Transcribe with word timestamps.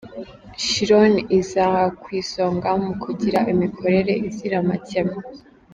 Chiron 0.65 1.13
iza 1.39 1.65
ku 2.01 2.07
isonga 2.21 2.69
mu 2.83 2.93
kugira 3.03 3.39
imikorere 3.53 4.13
izira 4.27 4.55
amakemwa. 4.63 5.21